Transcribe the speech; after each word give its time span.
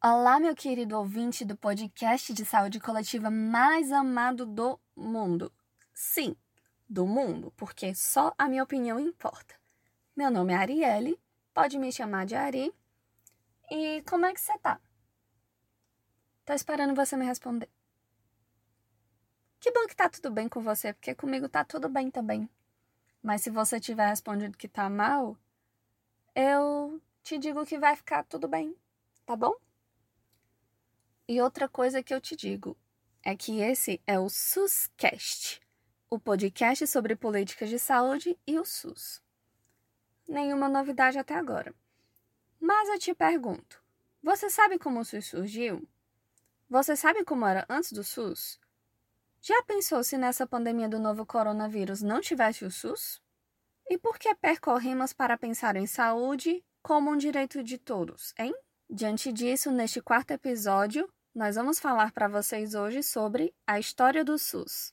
Olá, 0.00 0.38
meu 0.38 0.54
querido 0.54 0.96
ouvinte 0.96 1.44
do 1.44 1.56
podcast 1.56 2.32
de 2.32 2.44
saúde 2.44 2.78
coletiva 2.78 3.32
mais 3.32 3.90
amado 3.90 4.46
do 4.46 4.78
mundo. 4.94 5.52
Sim, 5.92 6.36
do 6.88 7.04
mundo, 7.04 7.52
porque 7.56 7.92
só 7.96 8.32
a 8.38 8.48
minha 8.48 8.62
opinião 8.62 9.00
importa. 9.00 9.56
Meu 10.16 10.30
nome 10.30 10.52
é 10.52 10.56
Arielle, 10.56 11.20
pode 11.52 11.80
me 11.80 11.90
chamar 11.90 12.26
de 12.26 12.36
Ari. 12.36 12.72
E 13.72 14.00
como 14.02 14.24
é 14.24 14.32
que 14.32 14.40
você 14.40 14.56
tá? 14.58 14.80
Tô 16.44 16.52
esperando 16.52 16.94
você 16.94 17.16
me 17.16 17.24
responder. 17.24 17.68
Que 19.58 19.72
bom 19.72 19.84
que 19.88 19.96
tá 19.96 20.08
tudo 20.08 20.30
bem 20.30 20.48
com 20.48 20.62
você, 20.62 20.92
porque 20.92 21.12
comigo 21.12 21.48
tá 21.48 21.64
tudo 21.64 21.88
bem 21.88 22.08
também. 22.08 22.48
Mas 23.20 23.42
se 23.42 23.50
você 23.50 23.80
tiver 23.80 24.06
respondido 24.06 24.56
que 24.56 24.68
tá 24.68 24.88
mal, 24.88 25.36
eu 26.36 27.02
te 27.24 27.36
digo 27.36 27.66
que 27.66 27.80
vai 27.80 27.96
ficar 27.96 28.22
tudo 28.22 28.46
bem, 28.46 28.76
tá 29.26 29.34
bom? 29.34 29.56
E 31.28 31.42
outra 31.42 31.68
coisa 31.68 32.02
que 32.02 32.14
eu 32.14 32.22
te 32.22 32.34
digo 32.34 32.74
é 33.22 33.36
que 33.36 33.60
esse 33.60 34.00
é 34.06 34.18
o 34.18 34.30
SUScast, 34.30 35.60
o 36.08 36.18
podcast 36.18 36.86
sobre 36.86 37.14
políticas 37.14 37.68
de 37.68 37.78
saúde 37.78 38.38
e 38.46 38.58
o 38.58 38.64
SUS. 38.64 39.20
Nenhuma 40.26 40.70
novidade 40.70 41.18
até 41.18 41.34
agora. 41.34 41.74
Mas 42.58 42.88
eu 42.88 42.98
te 42.98 43.14
pergunto: 43.14 43.84
você 44.22 44.48
sabe 44.48 44.78
como 44.78 45.00
o 45.00 45.04
SUS 45.04 45.26
surgiu? 45.26 45.86
Você 46.66 46.96
sabe 46.96 47.22
como 47.24 47.44
era 47.44 47.66
antes 47.68 47.92
do 47.92 48.02
SUS? 48.02 48.58
Já 49.42 49.62
pensou 49.64 50.02
se 50.02 50.16
nessa 50.16 50.46
pandemia 50.46 50.88
do 50.88 50.98
novo 50.98 51.26
coronavírus 51.26 52.00
não 52.00 52.22
tivesse 52.22 52.64
o 52.64 52.70
SUS? 52.70 53.20
E 53.86 53.98
por 53.98 54.18
que 54.18 54.34
percorremos 54.34 55.12
para 55.12 55.36
pensar 55.36 55.76
em 55.76 55.86
saúde 55.86 56.64
como 56.82 57.10
um 57.10 57.18
direito 57.18 57.62
de 57.62 57.76
todos, 57.76 58.32
hein? 58.38 58.54
Diante 58.88 59.30
disso, 59.30 59.70
neste 59.70 60.00
quarto 60.00 60.30
episódio, 60.30 61.06
nós 61.38 61.54
vamos 61.54 61.78
falar 61.78 62.10
para 62.10 62.26
vocês 62.26 62.74
hoje 62.74 63.00
sobre 63.00 63.54
a 63.64 63.78
história 63.78 64.24
do 64.24 64.36
SUS. 64.36 64.92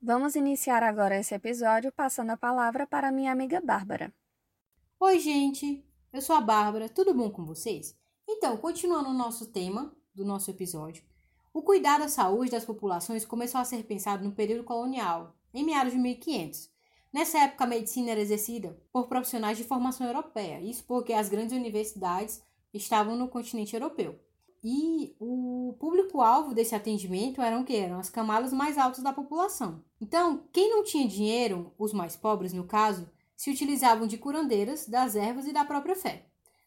Vamos 0.00 0.36
iniciar 0.36 0.84
agora 0.84 1.18
esse 1.18 1.34
episódio 1.34 1.90
passando 1.90 2.30
a 2.30 2.36
palavra 2.36 2.86
para 2.86 3.10
minha 3.10 3.32
amiga 3.32 3.60
Bárbara. 3.60 4.14
Oi, 5.00 5.18
gente! 5.18 5.84
Eu 6.12 6.22
sou 6.22 6.36
a 6.36 6.40
Bárbara, 6.40 6.88
tudo 6.88 7.12
bom 7.12 7.28
com 7.28 7.44
vocês? 7.44 7.98
Então, 8.28 8.56
continuando 8.56 9.10
o 9.10 9.12
nosso 9.12 9.50
tema 9.50 9.92
do 10.14 10.24
nosso 10.24 10.48
episódio, 10.48 11.02
o 11.54 11.62
cuidado 11.62 12.02
à 12.02 12.08
saúde 12.08 12.50
das 12.50 12.64
populações 12.64 13.24
começou 13.24 13.60
a 13.60 13.64
ser 13.64 13.84
pensado 13.84 14.24
no 14.24 14.32
período 14.32 14.64
colonial, 14.64 15.36
em 15.54 15.64
meados 15.64 15.92
de 15.92 15.98
1500. 16.00 16.68
Nessa 17.12 17.38
época, 17.38 17.62
a 17.62 17.68
medicina 17.68 18.10
era 18.10 18.20
exercida 18.20 18.76
por 18.92 19.06
profissionais 19.06 19.56
de 19.56 19.62
formação 19.62 20.04
europeia, 20.04 20.60
isso 20.60 20.82
porque 20.82 21.12
as 21.12 21.28
grandes 21.28 21.56
universidades 21.56 22.42
estavam 22.74 23.14
no 23.14 23.28
continente 23.28 23.72
europeu. 23.72 24.18
E 24.64 25.14
o 25.20 25.76
público-alvo 25.78 26.54
desse 26.54 26.74
atendimento 26.74 27.40
eram 27.40 27.62
que 27.62 27.76
eram 27.76 28.00
as 28.00 28.10
camadas 28.10 28.52
mais 28.52 28.76
altas 28.76 29.04
da 29.04 29.12
população. 29.12 29.80
Então, 30.00 30.42
quem 30.52 30.68
não 30.68 30.82
tinha 30.82 31.06
dinheiro, 31.06 31.72
os 31.78 31.92
mais 31.92 32.16
pobres 32.16 32.52
no 32.52 32.64
caso, 32.64 33.08
se 33.36 33.50
utilizavam 33.50 34.08
de 34.08 34.18
curandeiras, 34.18 34.88
das 34.88 35.14
ervas 35.14 35.46
e 35.46 35.52
da 35.52 35.64
própria 35.64 35.94
fé. 35.94 36.26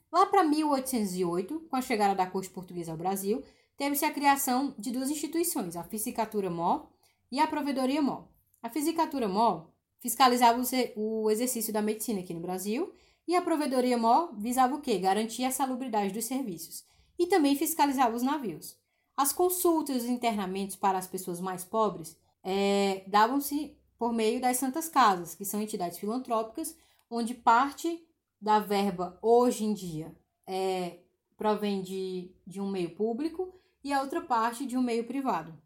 Lá 0.09 0.25
para 0.27 0.45
1808, 0.45 1.59
com 1.69 1.75
a 1.75 1.81
chegada 1.81 2.15
da 2.15 2.25
corte 2.25 2.49
portuguesa 2.49 2.91
ao 2.91 2.97
Brasil, 2.97 3.43
teve-se 3.77 4.03
a 4.03 4.11
criação 4.11 4.73
de 4.77 4.91
duas 4.91 5.09
instituições, 5.09 5.75
a 5.75 5.83
Fisicatura 5.83 6.49
Mó 6.49 6.87
e 7.31 7.39
a 7.39 7.47
Provedoria 7.47 8.01
Mó. 8.01 8.25
A 8.61 8.69
Fisicatura 8.69 9.27
Mó 9.27 9.67
fiscalizava 9.99 10.61
o 10.95 11.29
exercício 11.29 11.71
da 11.71 11.81
medicina 11.81 12.19
aqui 12.19 12.33
no 12.33 12.41
Brasil 12.41 12.91
e 13.27 13.35
a 13.35 13.41
Provedoria 13.41 13.97
Mó 13.97 14.29
visava 14.33 14.75
o 14.75 14.81
quê? 14.81 14.97
Garantir 14.97 15.45
a 15.45 15.51
salubridade 15.51 16.11
dos 16.11 16.25
serviços 16.25 16.85
e 17.17 17.27
também 17.27 17.55
fiscalizava 17.55 18.15
os 18.15 18.23
navios. 18.23 18.77
As 19.15 19.31
consultas 19.31 19.95
e 19.95 19.99
os 19.99 20.05
internamentos 20.05 20.75
para 20.75 20.97
as 20.97 21.07
pessoas 21.07 21.39
mais 21.39 21.63
pobres 21.63 22.17
é, 22.43 23.03
davam-se 23.07 23.77
por 23.97 24.13
meio 24.13 24.39
das 24.39 24.57
Santas 24.57 24.87
Casas, 24.87 25.33
que 25.33 25.45
são 25.45 25.61
entidades 25.61 25.97
filantrópicas, 25.97 26.77
onde 27.09 27.33
parte 27.33 28.05
da 28.39 28.59
verba 28.59 29.17
hoje 29.21 29.65
em 29.65 29.73
dia 29.73 30.15
é, 30.45 30.99
provém 31.35 31.81
de, 31.81 32.31
de 32.45 32.61
um 32.61 32.69
meio 32.69 32.91
público 32.95 33.56
e 33.87 33.93
a 33.93 34.01
outra 34.01 34.19
parte 34.19 34.65
de 34.65 34.77
um 34.77 34.81
meio 34.81 35.05
privado. 35.05 35.57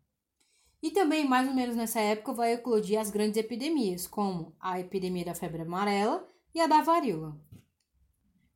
E 0.79 0.91
também, 0.91 1.27
mais 1.27 1.47
ou 1.47 1.55
menos 1.55 1.75
nessa 1.75 1.99
época, 1.99 2.33
vai 2.33 2.53
eclodir 2.53 2.99
as 2.99 3.09
grandes 3.09 3.35
epidemias, 3.35 4.05
como 4.05 4.55
a 4.59 4.79
epidemia 4.79 5.25
da 5.25 5.33
febre 5.33 5.63
amarela 5.63 6.27
e 6.53 6.61
a 6.61 6.67
da 6.67 6.83
varíola. 6.83 7.35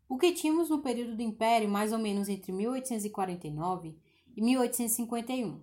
O 0.08 0.20
que 0.20 0.34
tínhamos 0.34 0.70
no 0.70 0.84
período 0.84 1.16
do 1.16 1.22
Império, 1.24 1.68
mais 1.68 1.92
ou 1.92 1.98
menos 1.98 2.30
entre 2.30 2.52
1849 2.52 3.98
e 4.38 4.42
1851? 4.42 5.60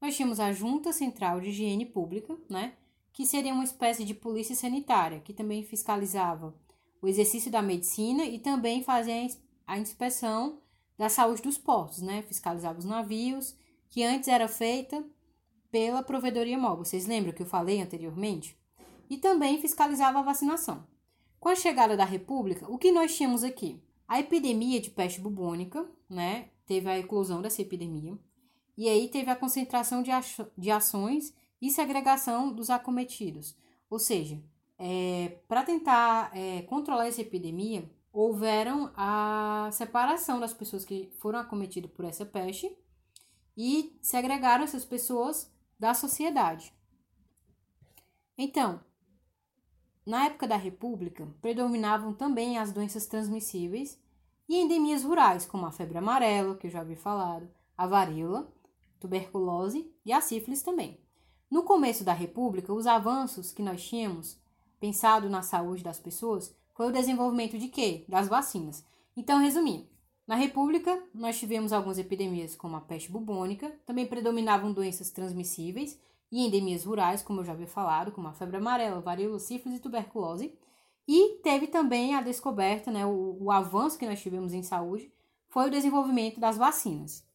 Nós 0.00 0.14
tínhamos 0.14 0.38
a 0.38 0.52
Junta 0.52 0.92
Central 0.92 1.40
de 1.40 1.48
Higiene 1.48 1.84
Pública, 1.84 2.38
né, 2.48 2.74
que 3.12 3.26
seria 3.26 3.52
uma 3.52 3.64
espécie 3.64 4.04
de 4.04 4.14
polícia 4.14 4.54
sanitária, 4.54 5.18
que 5.18 5.32
também 5.32 5.64
fiscalizava 5.64 6.54
o 7.02 7.08
exercício 7.08 7.50
da 7.50 7.60
medicina 7.60 8.24
e 8.24 8.38
também 8.38 8.84
fazia 8.84 9.26
a 9.66 9.76
inspeção 9.76 10.60
da 11.00 11.08
saúde 11.08 11.40
dos 11.40 11.56
portos, 11.56 12.02
né? 12.02 12.20
Fiscalizava 12.20 12.78
os 12.78 12.84
navios, 12.84 13.56
que 13.88 14.02
antes 14.02 14.28
era 14.28 14.46
feita 14.46 15.02
pela 15.70 16.02
provedoria 16.02 16.58
móvel. 16.58 16.84
Vocês 16.84 17.06
lembram 17.06 17.32
que 17.32 17.40
eu 17.40 17.46
falei 17.46 17.80
anteriormente? 17.80 18.54
E 19.08 19.16
também 19.16 19.58
fiscalizava 19.58 20.18
a 20.18 20.22
vacinação. 20.22 20.86
Com 21.38 21.48
a 21.48 21.56
chegada 21.56 21.96
da 21.96 22.04
República, 22.04 22.70
o 22.70 22.76
que 22.76 22.92
nós 22.92 23.16
tínhamos 23.16 23.42
aqui? 23.42 23.82
A 24.06 24.20
epidemia 24.20 24.78
de 24.78 24.90
peste 24.90 25.22
bubônica, 25.22 25.90
né? 26.06 26.50
Teve 26.66 26.90
a 26.90 26.98
eclosão 26.98 27.40
dessa 27.40 27.62
epidemia. 27.62 28.18
E 28.76 28.86
aí 28.86 29.08
teve 29.08 29.30
a 29.30 29.36
concentração 29.36 30.02
de, 30.02 30.10
de 30.58 30.70
ações 30.70 31.34
e 31.62 31.70
segregação 31.70 32.52
dos 32.52 32.68
acometidos. 32.68 33.56
Ou 33.88 33.98
seja, 33.98 34.38
é, 34.78 35.38
para 35.48 35.62
tentar 35.62 36.30
é, 36.36 36.60
controlar 36.62 37.06
essa 37.06 37.22
epidemia, 37.22 37.90
houveram 38.12 38.92
a 38.96 39.68
separação 39.72 40.40
das 40.40 40.52
pessoas 40.52 40.84
que 40.84 41.12
foram 41.18 41.38
acometidas 41.38 41.90
por 41.90 42.04
essa 42.04 42.26
peste 42.26 42.76
e 43.56 43.96
segregaram 44.02 44.64
essas 44.64 44.84
pessoas 44.84 45.52
da 45.78 45.94
sociedade. 45.94 46.74
Então, 48.36 48.80
na 50.04 50.26
época 50.26 50.48
da 50.48 50.56
República, 50.56 51.28
predominavam 51.40 52.12
também 52.12 52.58
as 52.58 52.72
doenças 52.72 53.06
transmissíveis 53.06 54.00
e 54.48 54.56
endemias 54.56 55.04
rurais, 55.04 55.46
como 55.46 55.66
a 55.66 55.72
febre 55.72 55.98
amarela, 55.98 56.56
que 56.56 56.66
eu 56.66 56.70
já 56.70 56.80
havia 56.80 56.96
falado, 56.96 57.48
a 57.76 57.86
varíola, 57.86 58.52
tuberculose 58.98 59.94
e 60.04 60.12
a 60.12 60.20
sífilis 60.20 60.62
também. 60.62 61.00
No 61.50 61.62
começo 61.62 62.04
da 62.04 62.12
República, 62.12 62.72
os 62.72 62.86
avanços 62.86 63.52
que 63.52 63.62
nós 63.62 63.82
tínhamos 63.82 64.40
pensado 64.80 65.28
na 65.28 65.42
saúde 65.42 65.84
das 65.84 66.00
pessoas 66.00 66.56
foi 66.80 66.88
o 66.88 66.92
desenvolvimento 66.92 67.58
de 67.58 67.68
quê? 67.68 68.06
Das 68.08 68.26
vacinas. 68.26 68.82
Então, 69.14 69.38
resumindo, 69.38 69.86
na 70.26 70.34
República, 70.34 70.98
nós 71.12 71.38
tivemos 71.38 71.74
algumas 71.74 71.98
epidemias 71.98 72.56
como 72.56 72.74
a 72.74 72.80
peste 72.80 73.12
bubônica, 73.12 73.70
também 73.84 74.06
predominavam 74.06 74.72
doenças 74.72 75.10
transmissíveis 75.10 76.00
e 76.32 76.40
endemias 76.40 76.84
rurais, 76.84 77.20
como 77.20 77.40
eu 77.40 77.44
já 77.44 77.52
havia 77.52 77.66
falado, 77.66 78.12
como 78.12 78.28
a 78.28 78.32
febre 78.32 78.56
amarela, 78.56 78.98
varíola, 78.98 79.38
sífilis 79.38 79.76
e 79.76 79.82
tuberculose. 79.82 80.54
E 81.06 81.40
teve 81.42 81.66
também 81.66 82.14
a 82.14 82.22
descoberta, 82.22 82.90
né, 82.90 83.04
o, 83.04 83.36
o 83.38 83.50
avanço 83.50 83.98
que 83.98 84.06
nós 84.06 84.22
tivemos 84.22 84.54
em 84.54 84.62
saúde, 84.62 85.12
foi 85.50 85.66
o 85.66 85.70
desenvolvimento 85.70 86.40
das 86.40 86.56
vacinas. 86.56 87.28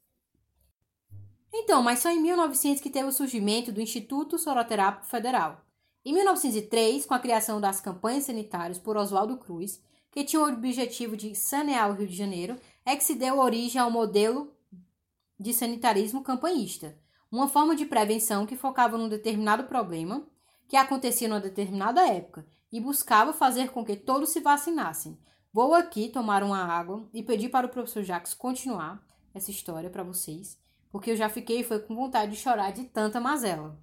Então, 1.53 1.83
mas 1.83 1.99
só 1.99 2.09
em 2.09 2.19
1900 2.19 2.81
que 2.81 2.89
teve 2.89 3.09
o 3.09 3.13
surgimento 3.13 3.71
do 3.71 3.79
Instituto 3.79 4.39
Soroterápico 4.39 5.05
Federal, 5.05 5.63
em 6.05 6.13
1903, 6.13 7.05
com 7.05 7.15
a 7.15 7.19
criação 7.19 7.59
das 7.59 7.81
campanhas 7.81 8.25
sanitárias 8.25 8.77
por 8.77 8.95
Oswaldo 8.95 9.37
Cruz, 9.37 9.81
que 10.11 10.23
tinha 10.23 10.39
o 10.39 10.47
objetivo 10.47 11.17
de 11.17 11.33
sanear 11.33 11.89
o 11.89 11.95
Rio 11.95 12.07
de 12.07 12.15
Janeiro, 12.15 12.57
é 12.85 12.95
que 12.95 13.03
se 13.03 13.15
deu 13.15 13.39
origem 13.39 13.81
ao 13.81 13.89
modelo 13.89 14.53
de 15.39 15.51
sanitarismo 15.51 16.23
campanhista, 16.23 16.95
uma 17.31 17.47
forma 17.47 17.75
de 17.75 17.85
prevenção 17.85 18.45
que 18.45 18.55
focava 18.55 18.97
num 18.97 19.09
determinado 19.09 19.63
problema 19.63 20.25
que 20.67 20.77
acontecia 20.77 21.27
numa 21.27 21.41
determinada 21.41 22.07
época 22.07 22.45
e 22.71 22.79
buscava 22.79 23.33
fazer 23.33 23.71
com 23.71 23.83
que 23.83 23.95
todos 23.95 24.29
se 24.29 24.39
vacinassem. 24.39 25.17
Vou 25.51 25.73
aqui 25.73 26.09
tomar 26.09 26.43
uma 26.43 26.63
água 26.63 27.09
e 27.13 27.23
pedir 27.23 27.49
para 27.49 27.65
o 27.65 27.69
professor 27.69 28.03
Jacques 28.03 28.33
continuar 28.33 29.03
essa 29.33 29.49
história 29.49 29.89
para 29.89 30.03
vocês, 30.03 30.59
porque 30.91 31.11
eu 31.11 31.15
já 31.15 31.29
fiquei 31.29 31.63
foi 31.63 31.79
com 31.79 31.95
vontade 31.95 32.31
de 32.31 32.37
chorar 32.37 32.71
de 32.71 32.85
tanta 32.85 33.19
mazela. 33.19 33.79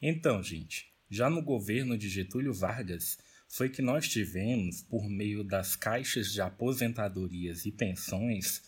Então, 0.00 0.42
gente, 0.42 0.93
já 1.14 1.30
no 1.30 1.42
governo 1.42 1.96
de 1.96 2.08
Getúlio 2.08 2.52
Vargas, 2.52 3.16
foi 3.48 3.68
que 3.68 3.80
nós 3.80 4.08
tivemos, 4.08 4.82
por 4.82 5.08
meio 5.08 5.44
das 5.44 5.76
caixas 5.76 6.32
de 6.32 6.40
aposentadorias 6.40 7.64
e 7.64 7.70
pensões, 7.70 8.62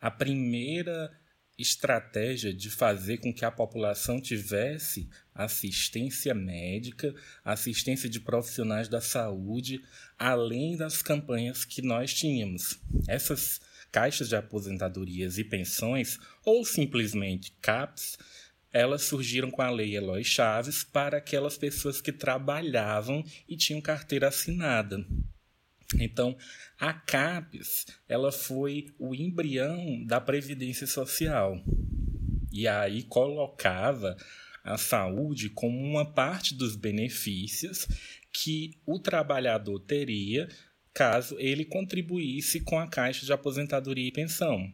a 0.00 0.10
primeira 0.10 1.12
estratégia 1.58 2.52
de 2.52 2.70
fazer 2.70 3.18
com 3.18 3.32
que 3.32 3.44
a 3.44 3.50
população 3.50 4.20
tivesse 4.20 5.08
assistência 5.34 6.34
médica, 6.34 7.14
assistência 7.44 8.08
de 8.08 8.20
profissionais 8.20 8.88
da 8.88 9.00
saúde, 9.00 9.82
além 10.18 10.76
das 10.76 11.02
campanhas 11.02 11.64
que 11.64 11.82
nós 11.82 12.14
tínhamos. 12.14 12.80
Essas 13.06 13.60
caixas 13.92 14.30
de 14.30 14.36
aposentadorias 14.36 15.36
e 15.36 15.44
pensões, 15.44 16.18
ou 16.42 16.64
simplesmente 16.64 17.52
CAPs, 17.60 18.16
elas 18.72 19.02
surgiram 19.02 19.50
com 19.50 19.62
a 19.62 19.70
Lei 19.70 19.96
Eloy 19.96 20.24
Chaves 20.24 20.82
para 20.82 21.18
aquelas 21.18 21.58
pessoas 21.58 22.00
que 22.00 22.12
trabalhavam 22.12 23.22
e 23.48 23.56
tinham 23.56 23.80
carteira 23.80 24.28
assinada. 24.28 25.04
Então, 26.00 26.36
a 26.78 26.92
CAPES 26.92 27.86
ela 28.08 28.32
foi 28.32 28.86
o 28.98 29.14
embrião 29.14 30.04
da 30.06 30.20
Previdência 30.20 30.86
Social. 30.86 31.62
E 32.50 32.66
aí 32.66 33.02
colocava 33.02 34.16
a 34.64 34.78
saúde 34.78 35.50
como 35.50 35.78
uma 35.78 36.04
parte 36.04 36.54
dos 36.54 36.76
benefícios 36.76 37.86
que 38.32 38.78
o 38.86 38.98
trabalhador 38.98 39.80
teria 39.80 40.48
caso 40.94 41.36
ele 41.38 41.64
contribuísse 41.64 42.60
com 42.60 42.78
a 42.78 42.86
Caixa 42.86 43.24
de 43.24 43.32
Aposentadoria 43.32 44.08
e 44.08 44.12
Pensão. 44.12 44.72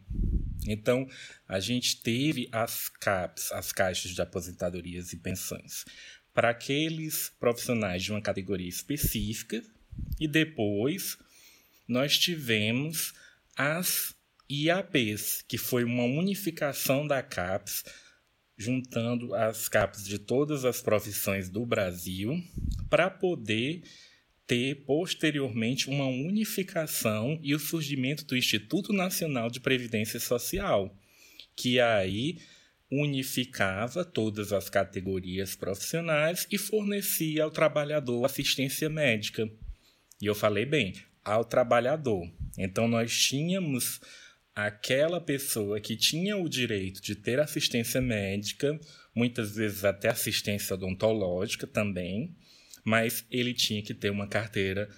Então, 0.72 1.08
a 1.46 1.60
gente 1.60 2.00
teve 2.00 2.48
as 2.52 2.88
CAPs, 2.88 3.52
as 3.52 3.72
caixas 3.72 4.12
de 4.12 4.20
aposentadorias 4.20 5.12
e 5.12 5.16
pensões, 5.16 5.84
para 6.32 6.50
aqueles 6.50 7.32
profissionais 7.40 8.02
de 8.02 8.12
uma 8.12 8.22
categoria 8.22 8.68
específica, 8.68 9.62
e 10.20 10.28
depois 10.28 11.18
nós 11.86 12.16
tivemos 12.16 13.14
as 13.56 14.14
IAPs, 14.50 15.42
que 15.46 15.58
foi 15.58 15.84
uma 15.84 16.04
unificação 16.04 17.06
da 17.06 17.22
CAPES, 17.22 17.84
juntando 18.56 19.34
as 19.34 19.68
CAPES 19.68 20.04
de 20.04 20.18
todas 20.18 20.64
as 20.64 20.80
profissões 20.80 21.48
do 21.48 21.66
Brasil, 21.66 22.42
para 22.88 23.10
poder 23.10 23.82
ter 24.48 24.76
posteriormente 24.86 25.90
uma 25.90 26.06
unificação 26.06 27.38
e 27.42 27.54
o 27.54 27.58
surgimento 27.58 28.24
do 28.24 28.34
Instituto 28.34 28.94
Nacional 28.94 29.50
de 29.50 29.60
Previdência 29.60 30.18
Social, 30.18 30.96
que 31.54 31.78
aí 31.78 32.38
unificava 32.90 34.06
todas 34.06 34.50
as 34.50 34.70
categorias 34.70 35.54
profissionais 35.54 36.46
e 36.50 36.56
fornecia 36.56 37.44
ao 37.44 37.50
trabalhador 37.50 38.24
assistência 38.24 38.88
médica. 38.88 39.46
E 40.20 40.24
eu 40.24 40.34
falei 40.34 40.64
bem, 40.64 40.94
ao 41.22 41.44
trabalhador. 41.44 42.26
Então 42.56 42.88
nós 42.88 43.14
tínhamos 43.14 44.00
aquela 44.54 45.20
pessoa 45.20 45.78
que 45.78 45.94
tinha 45.94 46.38
o 46.38 46.48
direito 46.48 47.02
de 47.02 47.14
ter 47.14 47.38
assistência 47.38 48.00
médica, 48.00 48.80
muitas 49.14 49.54
vezes 49.54 49.84
até 49.84 50.08
assistência 50.08 50.72
odontológica 50.72 51.66
também, 51.66 52.34
mas 52.84 53.25
ele 53.30 53.54
tinha 53.54 53.82
que 53.82 53.94
ter 53.94 54.10
uma 54.10 54.26
carteira 54.26 54.88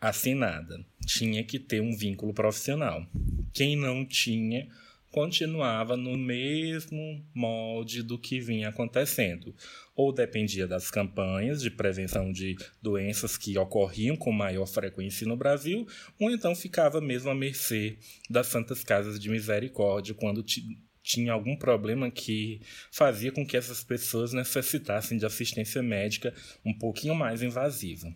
assinada, 0.00 0.84
tinha 1.06 1.44
que 1.44 1.58
ter 1.58 1.80
um 1.80 1.96
vínculo 1.96 2.34
profissional. 2.34 3.06
Quem 3.52 3.76
não 3.76 4.04
tinha 4.04 4.68
continuava 5.12 5.94
no 5.94 6.16
mesmo 6.16 7.24
molde 7.34 8.02
do 8.02 8.18
que 8.18 8.40
vinha 8.40 8.70
acontecendo. 8.70 9.54
Ou 9.94 10.10
dependia 10.10 10.66
das 10.66 10.90
campanhas 10.90 11.60
de 11.60 11.70
prevenção 11.70 12.32
de 12.32 12.56
doenças 12.80 13.36
que 13.36 13.56
ocorriam 13.58 14.16
com 14.16 14.32
maior 14.32 14.66
frequência 14.66 15.28
no 15.28 15.36
Brasil, 15.36 15.86
ou 16.18 16.30
então 16.30 16.56
ficava 16.56 17.00
mesmo 17.00 17.30
à 17.30 17.34
mercê 17.34 17.98
das 18.28 18.46
Santas 18.46 18.82
Casas 18.82 19.20
de 19.20 19.28
Misericórdia 19.28 20.14
quando 20.14 20.42
tinha 21.02 21.32
algum 21.32 21.56
problema 21.56 22.10
que 22.10 22.60
fazia 22.90 23.32
com 23.32 23.46
que 23.46 23.56
essas 23.56 23.82
pessoas 23.82 24.32
necessitassem 24.32 25.18
de 25.18 25.26
assistência 25.26 25.82
médica 25.82 26.34
um 26.64 26.72
pouquinho 26.72 27.14
mais 27.14 27.42
invasiva. 27.42 28.14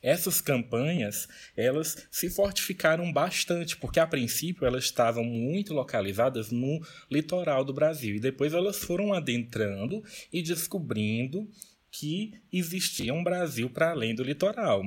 Essas 0.00 0.40
campanhas, 0.40 1.28
elas 1.56 2.06
se 2.10 2.30
fortificaram 2.30 3.12
bastante, 3.12 3.76
porque 3.76 3.98
a 3.98 4.06
princípio 4.06 4.64
elas 4.64 4.84
estavam 4.84 5.24
muito 5.24 5.74
localizadas 5.74 6.52
no 6.52 6.80
litoral 7.10 7.64
do 7.64 7.74
Brasil 7.74 8.14
e 8.14 8.20
depois 8.20 8.54
elas 8.54 8.78
foram 8.78 9.12
adentrando 9.12 10.02
e 10.32 10.40
descobrindo 10.40 11.50
que 11.90 12.34
existia 12.52 13.12
um 13.12 13.24
Brasil 13.24 13.68
para 13.70 13.90
além 13.90 14.14
do 14.14 14.22
litoral. 14.22 14.82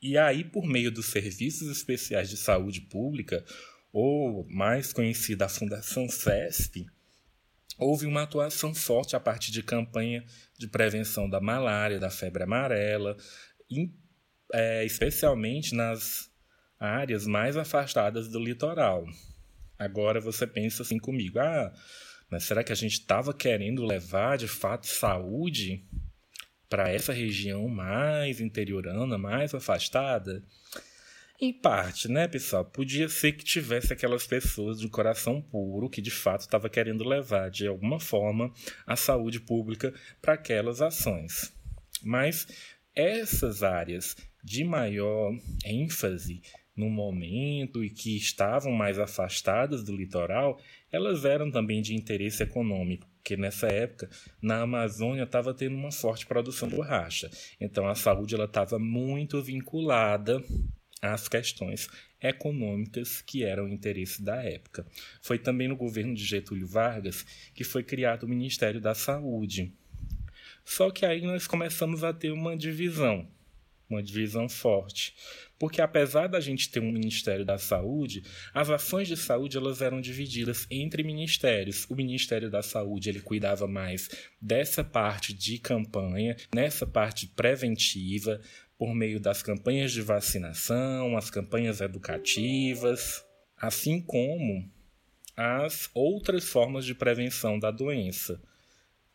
E 0.00 0.16
aí, 0.16 0.44
por 0.44 0.66
meio 0.66 0.90
dos 0.90 1.06
serviços 1.06 1.68
especiais 1.68 2.30
de 2.30 2.36
saúde 2.36 2.80
pública, 2.80 3.44
ou 3.98 4.46
mais 4.50 4.92
conhecida 4.92 5.46
a 5.46 5.48
Fundação 5.48 6.06
CESP, 6.06 6.86
houve 7.78 8.04
uma 8.04 8.24
atuação 8.24 8.74
forte 8.74 9.16
a 9.16 9.20
partir 9.20 9.50
de 9.50 9.62
campanha 9.62 10.22
de 10.58 10.68
prevenção 10.68 11.30
da 11.30 11.40
malária, 11.40 11.98
da 11.98 12.10
febre 12.10 12.42
amarela, 12.42 13.16
é, 14.52 14.84
especialmente 14.84 15.74
nas 15.74 16.30
áreas 16.78 17.26
mais 17.26 17.56
afastadas 17.56 18.28
do 18.28 18.38
litoral. 18.38 19.06
Agora 19.78 20.20
você 20.20 20.46
pensa 20.46 20.82
assim 20.82 20.98
comigo: 20.98 21.38
ah, 21.38 21.72
mas 22.28 22.44
será 22.44 22.62
que 22.62 22.72
a 22.72 22.76
gente 22.76 23.00
estava 23.00 23.32
querendo 23.32 23.82
levar 23.82 24.36
de 24.36 24.46
fato 24.46 24.86
saúde 24.86 25.82
para 26.68 26.90
essa 26.90 27.14
região 27.14 27.66
mais 27.66 28.42
interiorana, 28.42 29.16
mais 29.16 29.54
afastada? 29.54 30.44
Em 31.38 31.52
parte, 31.52 32.08
né, 32.08 32.26
pessoal? 32.26 32.64
Podia 32.64 33.10
ser 33.10 33.32
que 33.32 33.44
tivesse 33.44 33.92
aquelas 33.92 34.26
pessoas 34.26 34.80
de 34.80 34.88
coração 34.88 35.42
puro 35.42 35.90
que 35.90 36.00
de 36.00 36.10
fato 36.10 36.40
estava 36.40 36.70
querendo 36.70 37.06
levar 37.06 37.50
de 37.50 37.66
alguma 37.66 38.00
forma 38.00 38.50
a 38.86 38.96
saúde 38.96 39.38
pública 39.38 39.92
para 40.22 40.32
aquelas 40.32 40.80
ações. 40.80 41.52
Mas 42.02 42.46
essas 42.94 43.62
áreas 43.62 44.16
de 44.42 44.64
maior 44.64 45.30
ênfase 45.62 46.40
no 46.74 46.88
momento 46.88 47.84
e 47.84 47.90
que 47.90 48.16
estavam 48.16 48.72
mais 48.72 48.98
afastadas 48.98 49.84
do 49.84 49.94
litoral, 49.94 50.58
elas 50.90 51.26
eram 51.26 51.50
também 51.50 51.82
de 51.82 51.94
interesse 51.94 52.42
econômico, 52.42 53.06
porque 53.16 53.36
nessa 53.36 53.66
época 53.66 54.08
na 54.40 54.62
Amazônia 54.62 55.24
estava 55.24 55.52
tendo 55.52 55.74
uma 55.74 55.92
forte 55.92 56.24
produção 56.26 56.66
de 56.68 56.76
borracha. 56.76 57.30
Então 57.60 57.86
a 57.86 57.94
saúde 57.94 58.34
ela 58.34 58.44
estava 58.44 58.78
muito 58.78 59.42
vinculada 59.42 60.42
às 61.00 61.28
questões 61.28 61.88
econômicas 62.20 63.20
que 63.22 63.44
eram 63.44 63.68
interesse 63.68 64.22
da 64.22 64.42
época. 64.42 64.86
Foi 65.20 65.38
também 65.38 65.68
no 65.68 65.76
governo 65.76 66.14
de 66.14 66.24
Getúlio 66.24 66.66
Vargas 66.66 67.24
que 67.54 67.64
foi 67.64 67.82
criado 67.82 68.24
o 68.24 68.28
Ministério 68.28 68.80
da 68.80 68.94
Saúde. 68.94 69.72
Só 70.64 70.90
que 70.90 71.06
aí 71.06 71.22
nós 71.22 71.46
começamos 71.46 72.02
a 72.02 72.12
ter 72.12 72.30
uma 72.30 72.56
divisão 72.56 73.28
uma 73.88 74.02
divisão 74.02 74.48
forte. 74.48 75.14
Porque 75.58 75.80
apesar 75.80 76.26
da 76.26 76.40
gente 76.40 76.70
ter 76.70 76.80
um 76.80 76.92
Ministério 76.92 77.44
da 77.44 77.56
Saúde, 77.56 78.22
as 78.52 78.68
ações 78.68 79.08
de 79.08 79.16
saúde 79.16 79.56
elas 79.56 79.80
eram 79.80 80.00
divididas 80.00 80.66
entre 80.70 81.02
ministérios. 81.02 81.86
O 81.88 81.94
Ministério 81.94 82.50
da 82.50 82.62
Saúde 82.62 83.08
ele 83.08 83.20
cuidava 83.20 83.66
mais 83.66 84.10
dessa 84.40 84.84
parte 84.84 85.32
de 85.32 85.58
campanha, 85.58 86.36
nessa 86.54 86.86
parte 86.86 87.26
preventiva, 87.28 88.40
por 88.78 88.94
meio 88.94 89.18
das 89.18 89.42
campanhas 89.42 89.92
de 89.92 90.02
vacinação, 90.02 91.16
as 91.16 91.30
campanhas 91.30 91.80
educativas, 91.80 93.24
assim 93.56 94.00
como 94.00 94.70
as 95.36 95.90
outras 95.94 96.44
formas 96.44 96.84
de 96.84 96.94
prevenção 96.94 97.58
da 97.58 97.70
doença. 97.70 98.40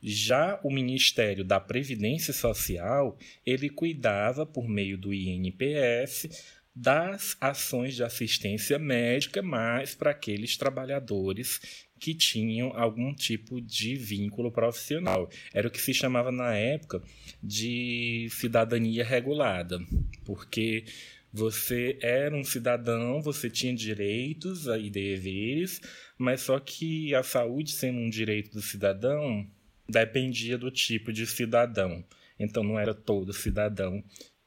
Já 0.01 0.60
o 0.63 0.72
Ministério 0.72 1.44
da 1.44 1.60
Previdência 1.60 2.34
Social, 2.34 3.18
ele 3.46 3.70
cuidava 3.70 4.46
por 4.46 4.68
meio 4.68 4.98
do 4.98 5.13
INPS 5.13 6.58
das 6.75 7.36
ações 7.39 7.96
de 7.96 8.03
assistência 8.03 8.80
médica, 8.80 9.41
mais 9.41 9.94
para 9.94 10.12
aqueles 10.12 10.58
trabalhadores 10.58 11.88
que 12.01 12.15
tinham 12.15 12.75
algum 12.75 13.13
tipo 13.13 13.62
de 13.62 13.96
vínculo 13.96 14.51
profissional. 14.51 15.29
Era 15.53 15.67
o 15.67 15.72
que 15.72 15.79
se 15.79 15.93
chamava 15.93 16.31
na 16.31 16.55
época 16.55 17.00
de 17.41 18.27
cidadania 18.31 19.05
regulada, 19.05 19.79
porque 20.25 20.84
você 21.31 22.00
era 22.01 22.36
um 22.36 22.43
cidadão, 22.43 23.22
você 23.22 23.51
tinha 23.51 23.74
direitos 23.75 24.65
e 24.65 24.89
deveres, 24.89 25.79
mas 26.17 26.41
só 26.41 26.60
que 26.60 27.13
a 27.13 27.22
saúde 27.22 27.72
sendo 27.72 28.00
um 28.00 28.10
direito 28.10 28.51
do 28.51 28.63
cidadão, 28.63 29.48
dependia 29.88 30.58
do 30.58 30.72
tipo 30.72 31.13
de 31.13 31.27
cidadão. 31.27 32.03
Então 32.39 32.63
não 32.63 32.79
era 32.79 32.96
todo 32.96 33.31
cidadão 33.31 34.03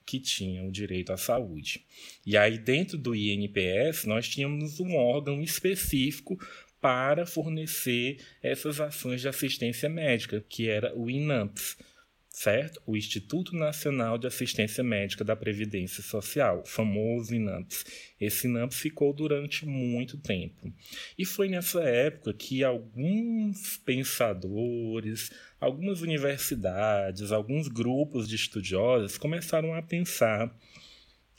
que 0.06 0.20
tinha 0.20 0.62
o 0.64 0.70
direito 0.70 1.12
à 1.12 1.16
saúde. 1.16 1.84
E 2.26 2.36
aí 2.36 2.58
dentro 2.58 2.98
do 2.98 3.14
INPS 3.14 4.04
nós 4.04 4.28
tínhamos 4.28 4.80
um 4.80 4.94
órgão 4.94 5.40
específico 5.40 6.38
para 6.84 7.24
fornecer 7.24 8.18
essas 8.42 8.78
ações 8.78 9.22
de 9.22 9.26
assistência 9.26 9.88
médica, 9.88 10.44
que 10.46 10.68
era 10.68 10.94
o 10.94 11.08
INAMPS. 11.08 11.78
certo? 12.28 12.82
O 12.84 12.94
Instituto 12.94 13.56
Nacional 13.56 14.18
de 14.18 14.26
Assistência 14.26 14.84
Médica 14.84 15.24
da 15.24 15.34
Previdência 15.34 16.02
Social, 16.02 16.62
famoso 16.66 17.34
INAMPS. 17.34 17.86
Esse 18.20 18.48
INAMPS 18.48 18.76
ficou 18.76 19.14
durante 19.14 19.64
muito 19.64 20.18
tempo. 20.18 20.70
E 21.16 21.24
foi 21.24 21.48
nessa 21.48 21.82
época 21.82 22.34
que 22.34 22.62
alguns 22.62 23.78
pensadores, 23.78 25.30
algumas 25.58 26.02
universidades, 26.02 27.32
alguns 27.32 27.66
grupos 27.66 28.28
de 28.28 28.36
estudiosos 28.36 29.16
começaram 29.16 29.72
a 29.72 29.80
pensar 29.80 30.54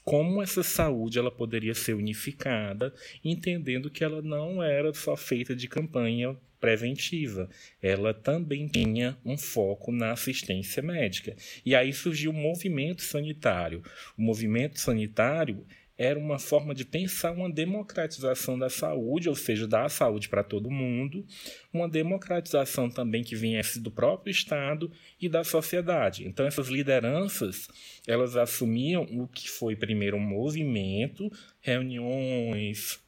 como 0.05 0.41
essa 0.41 0.62
saúde 0.62 1.17
ela 1.17 1.31
poderia 1.31 1.74
ser 1.74 1.95
unificada, 1.95 2.93
entendendo 3.24 3.89
que 3.89 4.03
ela 4.03 4.21
não 4.21 4.62
era 4.62 4.93
só 4.93 5.17
feita 5.17 5.55
de 5.55 5.67
campanha 5.67 6.38
preventiva, 6.59 7.50
ela 7.81 8.13
também 8.13 8.67
tinha 8.67 9.17
um 9.25 9.35
foco 9.35 9.91
na 9.91 10.12
assistência 10.12 10.81
médica. 10.81 11.35
E 11.65 11.75
aí 11.75 11.91
surgiu 11.91 12.31
o 12.31 12.33
movimento 12.33 13.01
sanitário. 13.01 13.83
O 14.17 14.21
movimento 14.21 14.79
sanitário 14.79 15.65
era 15.97 16.19
uma 16.19 16.37
forma 16.37 16.75
de 16.75 16.83
pensar 16.83 17.31
uma 17.31 17.49
democratização 17.49 18.59
da 18.59 18.69
saúde, 18.69 19.29
ou 19.29 19.35
seja, 19.35 19.67
dar 19.67 19.89
saúde 19.89 20.27
para 20.27 20.43
todo 20.43 20.69
mundo, 20.69 21.25
uma 21.71 21.87
democratização 21.87 22.89
também 22.89 23.23
que 23.23 23.35
viesse 23.35 23.79
do 23.79 23.89
próprio 23.89 24.31
Estado 24.31 24.91
e 25.21 25.29
da 25.29 25.43
sociedade. 25.43 26.27
Então 26.27 26.45
essas 26.45 26.67
lideranças, 26.67 27.67
elas 28.07 28.35
assumiam 28.35 29.03
o 29.03 29.27
que 29.27 29.49
foi 29.49 29.75
primeiro 29.75 30.17
um 30.17 30.19
movimento, 30.19 31.31
reuniões, 31.61 32.99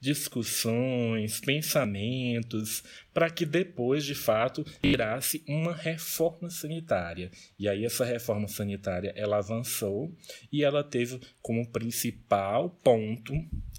discussões, 0.00 1.40
pensamentos, 1.40 2.82
para 3.12 3.28
que 3.28 3.44
depois, 3.44 4.04
de 4.04 4.14
fato, 4.14 4.64
virasse 4.82 5.44
uma 5.46 5.74
reforma 5.74 6.48
sanitária. 6.48 7.30
E 7.58 7.68
aí 7.68 7.84
essa 7.84 8.04
reforma 8.04 8.48
sanitária 8.48 9.12
ela 9.14 9.38
avançou 9.38 10.10
e 10.50 10.64
ela 10.64 10.82
teve 10.82 11.20
como 11.42 11.70
principal 11.70 12.70
ponto 12.82 13.34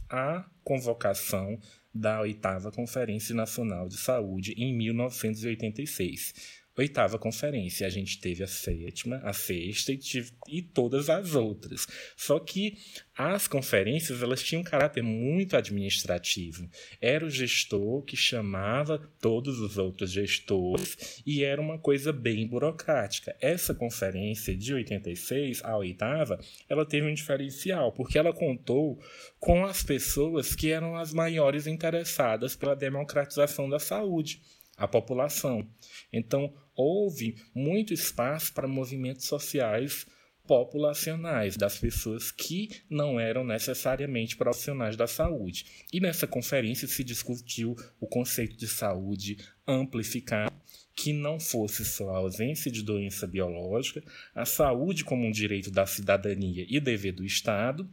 a 0.09 0.45
convocação 0.63 1.59
da 1.93 2.21
oitava 2.21 2.71
Conferência 2.71 3.35
Nacional 3.35 3.89
de 3.89 3.97
Saúde 3.97 4.53
em 4.55 4.73
1986 4.73 6.60
oitava 6.81 7.17
conferência. 7.17 7.87
A 7.87 7.89
gente 7.89 8.19
teve 8.19 8.43
a 8.43 8.47
sétima, 8.47 9.17
a 9.23 9.33
sexta 9.33 9.91
e, 9.91 9.97
tive, 9.97 10.31
e 10.47 10.61
todas 10.61 11.09
as 11.09 11.35
outras. 11.35 11.87
Só 12.15 12.39
que 12.39 12.77
as 13.15 13.47
conferências 13.47 14.21
elas 14.21 14.41
tinham 14.41 14.61
um 14.61 14.65
caráter 14.65 15.03
muito 15.03 15.55
administrativo. 15.55 16.67
Era 16.99 17.25
o 17.25 17.29
gestor 17.29 18.03
que 18.03 18.17
chamava 18.17 18.97
todos 19.19 19.59
os 19.59 19.77
outros 19.77 20.11
gestores 20.11 21.21
e 21.25 21.43
era 21.43 21.61
uma 21.61 21.77
coisa 21.77 22.11
bem 22.11 22.47
burocrática. 22.47 23.35
Essa 23.39 23.73
conferência 23.75 24.55
de 24.55 24.73
86, 24.73 25.63
a 25.63 25.77
oitava, 25.77 26.39
ela 26.67 26.85
teve 26.85 27.07
um 27.07 27.13
diferencial, 27.13 27.91
porque 27.91 28.17
ela 28.17 28.33
contou 28.33 28.99
com 29.39 29.65
as 29.65 29.83
pessoas 29.83 30.55
que 30.55 30.71
eram 30.71 30.95
as 30.95 31.13
maiores 31.13 31.67
interessadas 31.67 32.55
pela 32.55 32.75
democratização 32.75 33.69
da 33.69 33.79
saúde 33.79 34.41
a 34.81 34.87
população. 34.87 35.67
Então, 36.11 36.51
houve 36.75 37.35
muito 37.53 37.93
espaço 37.93 38.51
para 38.51 38.67
movimentos 38.67 39.25
sociais 39.27 40.07
populacionais, 40.47 41.55
das 41.55 41.77
pessoas 41.77 42.31
que 42.31 42.81
não 42.89 43.19
eram 43.19 43.43
necessariamente 43.43 44.35
profissionais 44.35 44.97
da 44.97 45.05
saúde. 45.05 45.85
E 45.93 45.99
nessa 45.99 46.25
conferência 46.25 46.87
se 46.87 47.03
discutiu 47.03 47.75
o 47.99 48.07
conceito 48.07 48.57
de 48.57 48.67
saúde 48.67 49.37
amplificado, 49.67 50.51
que 50.95 51.13
não 51.13 51.39
fosse 51.39 51.85
só 51.85 52.09
a 52.09 52.17
ausência 52.17 52.71
de 52.71 52.81
doença 52.81 53.27
biológica, 53.27 54.03
a 54.33 54.45
saúde 54.45 55.05
como 55.05 55.25
um 55.25 55.31
direito 55.31 55.69
da 55.69 55.85
cidadania 55.85 56.65
e 56.67 56.79
dever 56.79 57.13
do 57.13 57.23
Estado, 57.23 57.87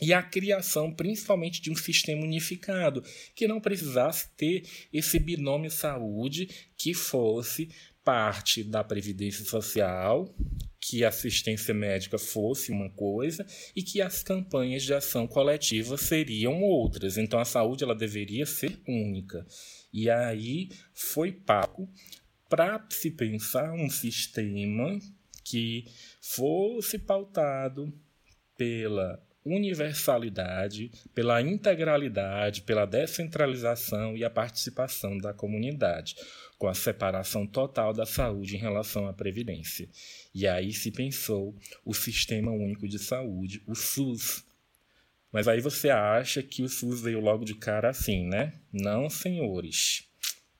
e 0.00 0.12
a 0.12 0.22
criação 0.22 0.92
principalmente 0.92 1.60
de 1.60 1.70
um 1.70 1.76
sistema 1.76 2.22
unificado, 2.22 3.02
que 3.34 3.48
não 3.48 3.60
precisasse 3.60 4.28
ter 4.36 4.62
esse 4.92 5.18
binômio 5.18 5.70
saúde 5.70 6.48
que 6.76 6.92
fosse 6.92 7.70
parte 8.04 8.62
da 8.62 8.84
previdência 8.84 9.44
social, 9.44 10.32
que 10.80 11.04
assistência 11.04 11.74
médica 11.74 12.18
fosse 12.18 12.70
uma 12.70 12.88
coisa 12.90 13.44
e 13.74 13.82
que 13.82 14.00
as 14.00 14.22
campanhas 14.22 14.84
de 14.84 14.94
ação 14.94 15.26
coletiva 15.26 15.96
seriam 15.96 16.62
outras. 16.62 17.16
Então 17.16 17.40
a 17.40 17.44
saúde 17.44 17.82
ela 17.82 17.94
deveria 17.94 18.46
ser 18.46 18.78
única. 18.86 19.44
E 19.92 20.08
aí 20.08 20.68
foi 20.94 21.32
pago 21.32 21.88
para 22.48 22.86
se 22.90 23.10
pensar 23.10 23.72
um 23.72 23.90
sistema 23.90 24.96
que 25.42 25.84
fosse 26.20 26.98
pautado 26.98 27.92
pela 28.56 29.25
universalidade, 29.46 30.90
pela 31.14 31.40
integralidade, 31.40 32.62
pela 32.62 32.84
descentralização 32.84 34.16
e 34.16 34.24
a 34.24 34.30
participação 34.30 35.16
da 35.16 35.32
comunidade, 35.32 36.16
com 36.58 36.66
a 36.66 36.74
separação 36.74 37.46
total 37.46 37.92
da 37.92 38.04
saúde 38.04 38.56
em 38.56 38.58
relação 38.58 39.06
à 39.06 39.12
previdência. 39.12 39.88
E 40.34 40.48
aí 40.48 40.72
se 40.72 40.90
pensou 40.90 41.56
o 41.84 41.94
Sistema 41.94 42.50
Único 42.50 42.88
de 42.88 42.98
Saúde, 42.98 43.62
o 43.66 43.74
SUS. 43.74 44.44
Mas 45.32 45.46
aí 45.46 45.60
você 45.60 45.90
acha 45.90 46.42
que 46.42 46.62
o 46.62 46.68
SUS 46.68 47.00
veio 47.00 47.20
logo 47.20 47.44
de 47.44 47.54
cara 47.54 47.90
assim, 47.90 48.26
né? 48.26 48.52
Não, 48.72 49.08
senhores. 49.08 50.08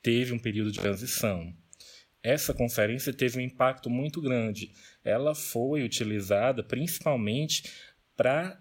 Teve 0.00 0.32
um 0.32 0.38
período 0.38 0.70
de 0.70 0.78
transição. 0.78 1.52
Essa 2.22 2.54
conferência 2.54 3.12
teve 3.12 3.38
um 3.38 3.42
impacto 3.42 3.90
muito 3.90 4.20
grande. 4.20 4.72
Ela 5.04 5.34
foi 5.34 5.82
utilizada 5.82 6.62
principalmente 6.62 7.64
para 8.16 8.60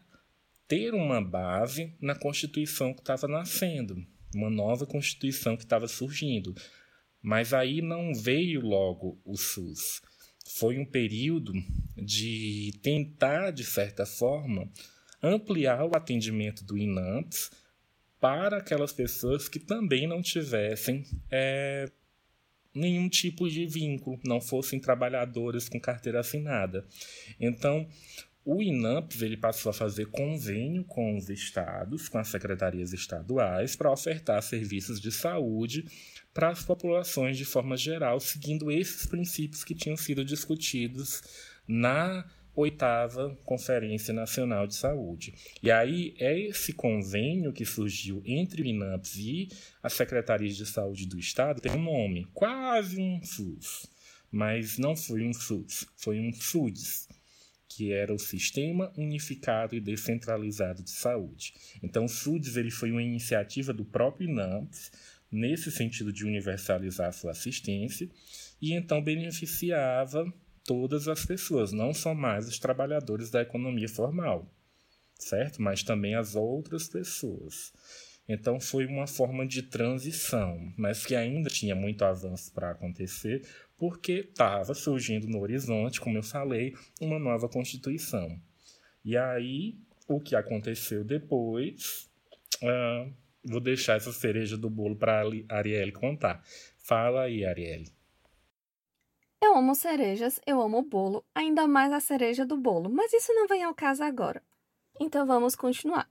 ter 0.68 0.94
uma 0.94 1.22
base 1.22 1.94
na 2.02 2.16
Constituição 2.16 2.94
que 2.94 3.02
estava 3.02 3.28
nascendo, 3.28 4.06
uma 4.34 4.50
nova 4.50 4.86
Constituição 4.86 5.56
que 5.56 5.64
estava 5.64 5.88
surgindo. 5.88 6.54
Mas 7.22 7.54
aí 7.54 7.82
não 7.82 8.14
veio 8.14 8.62
logo 8.62 9.20
o 9.26 9.36
SUS. 9.36 10.02
Foi 10.48 10.78
um 10.78 10.86
período 10.86 11.54
de 11.98 12.72
tentar, 12.84 13.52
de 13.52 13.64
certa 13.64 14.06
forma, 14.06 14.70
ampliar 15.22 15.86
o 15.86 15.96
atendimento 15.96 16.64
do 16.64 16.78
INAMPS 16.78 17.50
para 18.20 18.58
aquelas 18.58 18.94
pessoas 18.94 19.50
que 19.50 19.60
também 19.60 20.08
não 20.08 20.22
tivessem 20.22 21.04
é, 21.32 21.92
nenhum 22.74 23.10
tipo 23.10 23.50
de 23.50 23.66
vínculo, 23.66 24.20
não 24.24 24.42
fossem 24.42 24.80
trabalhadores 24.80 25.70
com 25.70 25.80
carteira 25.80 26.20
assinada. 26.20 26.86
Então, 27.40 27.88
o 28.46 28.62
INAMPS 28.62 29.24
ele 29.24 29.36
passou 29.36 29.72
a 29.72 29.74
fazer 29.74 30.06
convênio 30.06 30.84
com 30.84 31.18
os 31.18 31.30
estados, 31.30 32.08
com 32.08 32.20
as 32.20 32.28
secretarias 32.28 32.94
estaduais, 32.94 33.76
para 33.76 33.92
ofertar 33.92 34.42
serviços 34.44 35.02
de 35.02 35.12
saúde 35.12 35.86
para 36.32 36.50
as 36.50 36.62
populações 36.62 37.38
de 37.38 37.46
forma 37.46 37.76
geral, 37.76 38.20
seguindo 38.20 38.72
esses 38.72 39.08
princípios 39.08 39.64
que 39.64 39.74
tinham 39.74 39.98
sido 39.98 40.24
discutidos 40.24 41.24
na 41.68 42.24
oitava 42.56 43.36
Conferência 43.44 44.14
Nacional 44.14 44.68
de 44.68 44.76
Saúde. 44.76 45.34
E 45.64 45.72
aí 45.72 46.14
é 46.20 46.40
esse 46.40 46.72
convênio 46.72 47.52
que 47.52 47.66
surgiu 47.66 48.22
entre 48.26 48.62
o 48.62 48.66
INAMPS 48.66 49.16
e 49.16 49.50
as 49.82 49.94
secretarias 49.94 50.56
de 50.56 50.68
saúde 50.68 51.08
do 51.08 51.18
estado 51.18 51.62
tem 51.62 51.72
um 51.72 51.84
nome, 51.84 52.28
quase 52.32 53.02
um 53.02 53.24
SUS, 53.24 53.88
mas 54.32 54.78
não 54.78 54.96
foi 54.96 55.24
um 55.24 55.34
SUS, 55.34 55.88
foi 55.98 56.20
um 56.20 56.32
SUDS 56.32 57.08
que 57.76 57.92
era 57.92 58.14
o 58.14 58.18
Sistema 58.18 58.90
Unificado 58.96 59.76
e 59.76 59.82
Descentralizado 59.82 60.82
de 60.82 60.92
Saúde. 60.92 61.54
Então, 61.84 62.06
o 62.06 62.10
SUDES 62.10 62.56
ele 62.56 62.72
foi 62.72 62.90
uma 62.90 63.04
iniciativa 63.04 63.74
do 63.74 63.84
próprio 63.84 64.30
INAMPS, 64.30 64.94
nesse 65.30 65.70
sentido 65.70 66.14
de 66.14 66.24
universalizar 66.24 67.12
sua 67.12 67.32
assistência, 67.32 68.10
e 68.62 68.72
então 68.72 69.04
beneficiava 69.04 70.34
todas 70.64 71.10
as 71.10 71.26
pessoas, 71.26 71.74
não 71.74 71.94
só 71.94 72.16
mais 72.16 72.48
os 72.48 72.58
trabalhadores 72.58 73.30
da 73.30 73.42
economia 73.42 73.90
formal, 73.90 74.50
certo? 75.20 75.62
Mas 75.62 75.84
também 75.84 76.16
as 76.16 76.34
outras 76.34 76.88
pessoas. 76.88 77.74
Então 78.26 78.58
foi 78.58 78.86
uma 78.86 79.06
forma 79.06 79.46
de 79.46 79.64
transição, 79.64 80.74
mas 80.78 81.06
que 81.06 81.14
ainda 81.14 81.50
tinha 81.50 81.76
muito 81.76 82.06
avanço 82.06 82.54
para 82.54 82.72
acontecer, 82.72 83.46
porque 83.78 84.28
estava 84.30 84.74
surgindo 84.74 85.28
no 85.28 85.42
horizonte, 85.42 86.00
como 86.00 86.18
eu 86.18 86.24
falei, 86.24 86.74
uma 87.02 87.20
nova 87.20 87.50
Constituição. 87.50 88.40
E 89.04 89.18
aí, 89.18 89.78
o 90.08 90.20
que 90.20 90.36
aconteceu 90.36 91.04
depois, 91.04 92.10
uh, 92.64 93.14
vou 93.44 93.60
deixar 93.60 93.98
essa 93.98 94.12
cereja 94.12 94.58
do 94.58 94.70
bolo 94.70 94.96
para 94.96 95.22
a 95.22 95.58
Arielle 95.58 95.92
contar. 95.92 96.42
Fala 96.78 97.24
aí, 97.24 97.46
Arielle. 97.46 97.92
Eu 99.42 99.56
amo 99.56 99.76
cerejas, 99.76 100.40
eu 100.46 100.62
amo 100.62 100.82
bolo, 100.82 101.24
ainda 101.34 101.68
mais 101.68 101.92
a 101.94 102.00
cereja 102.00 102.46
do 102.46 102.58
bolo, 102.58 102.90
mas 102.90 103.14
isso 103.14 103.34
não 103.34 103.48
vem 103.48 103.64
ao 103.64 103.76
caso 103.76 104.04
agora. 104.04 104.42
Então 105.00 105.26
vamos 105.26 105.56
continuar. 105.56 106.10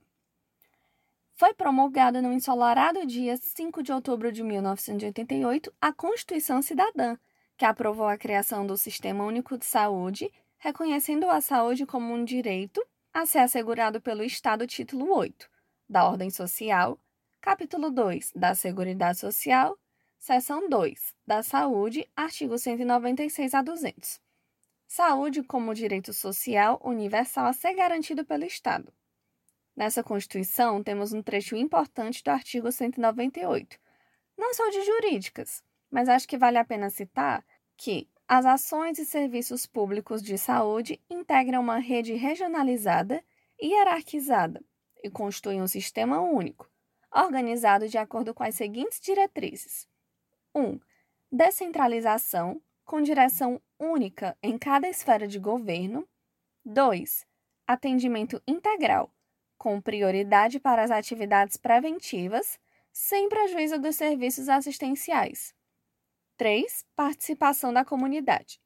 Foi 1.33 1.53
promulgada 1.53 2.21
no 2.21 2.31
ensolarado 2.31 3.05
dia 3.05 3.35
5 3.35 3.83
de 3.83 3.91
outubro 3.91 4.31
de 4.31 4.41
1988 4.41 5.73
a 5.81 5.91
Constituição 5.91 6.61
Cidadã, 6.61 7.17
que 7.57 7.65
aprovou 7.65 8.07
a 8.07 8.17
criação 8.17 8.65
do 8.65 8.77
Sistema 8.77 9.23
Único 9.23 9.57
de 9.57 9.65
Saúde, 9.65 10.31
reconhecendo 10.57 11.29
a 11.29 11.39
saúde 11.39 11.85
como 11.85 12.13
um 12.13 12.25
direito 12.25 12.85
a 13.13 13.25
ser 13.25 13.39
assegurado 13.39 14.01
pelo 14.01 14.23
Estado, 14.23 14.67
título 14.67 15.13
8, 15.15 15.49
da 15.87 16.05
Ordem 16.05 16.29
Social, 16.29 16.99
capítulo 17.39 17.89
2, 17.91 18.33
da 18.35 18.53
Seguridade 18.53 19.19
Social, 19.19 19.77
seção 20.17 20.67
2, 20.67 21.15
da 21.25 21.41
Saúde, 21.41 22.09
artigo 22.15 22.57
196 22.57 23.53
a 23.53 23.61
200. 23.61 24.19
Saúde 24.87 25.43
como 25.43 25.73
direito 25.73 26.13
social 26.13 26.79
universal 26.83 27.47
a 27.47 27.53
ser 27.53 27.73
garantido 27.73 28.25
pelo 28.25 28.43
Estado. 28.43 28.93
Nessa 29.75 30.03
Constituição, 30.03 30.83
temos 30.83 31.11
um 31.11 31.21
trecho 31.21 31.55
importante 31.55 32.23
do 32.23 32.29
artigo 32.29 32.71
198. 32.71 33.77
Não 34.37 34.53
são 34.53 34.69
de 34.69 34.83
jurídicas, 34.83 35.63
mas 35.89 36.09
acho 36.09 36.27
que 36.27 36.37
vale 36.37 36.57
a 36.57 36.65
pena 36.65 36.89
citar 36.89 37.45
que 37.77 38.09
as 38.27 38.45
ações 38.45 38.97
e 38.97 39.05
serviços 39.05 39.65
públicos 39.65 40.21
de 40.21 40.37
saúde 40.37 40.99
integram 41.09 41.61
uma 41.61 41.77
rede 41.77 42.13
regionalizada 42.13 43.23
e 43.59 43.67
hierarquizada 43.67 44.63
e 45.03 45.09
constituem 45.09 45.61
um 45.61 45.67
sistema 45.67 46.19
único, 46.19 46.69
organizado 47.13 47.87
de 47.87 47.97
acordo 47.97 48.33
com 48.33 48.43
as 48.43 48.55
seguintes 48.55 48.99
diretrizes: 48.99 49.87
1. 50.53 50.61
Um, 50.61 50.79
descentralização, 51.31 52.61
com 52.83 53.01
direção 53.01 53.61
única 53.79 54.37
em 54.41 54.57
cada 54.57 54.87
esfera 54.87 55.27
de 55.27 55.39
governo. 55.39 56.07
2. 56.65 57.27
Atendimento 57.67 58.41
integral, 58.47 59.13
com 59.55 59.79
prioridade 59.79 60.59
para 60.59 60.83
as 60.83 60.89
atividades 60.89 61.57
preventivas, 61.57 62.59
sem 62.91 63.29
prejuízo 63.29 63.79
dos 63.79 63.95
serviços 63.95 64.49
assistenciais. 64.49 65.54
3. 66.37 66.85
Participação 66.95 67.73
da 67.73 67.85
comunidade. 67.85 68.59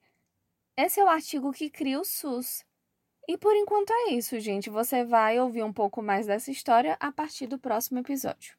Esse 0.77 0.99
é 0.99 1.03
o 1.03 1.07
artigo 1.07 1.51
que 1.51 1.69
cria 1.69 1.99
o 1.99 2.05
SUS. 2.05 2.63
E 3.27 3.37
por 3.37 3.55
enquanto 3.55 3.91
é 3.91 4.13
isso, 4.13 4.39
gente. 4.39 4.69
Você 4.69 5.03
vai 5.03 5.39
ouvir 5.39 5.63
um 5.63 5.73
pouco 5.73 6.01
mais 6.01 6.25
dessa 6.25 6.51
história 6.51 6.97
a 6.99 7.11
partir 7.11 7.47
do 7.47 7.59
próximo 7.59 7.99
episódio. 7.99 8.57